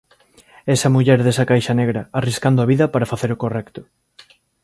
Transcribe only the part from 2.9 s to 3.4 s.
para facer o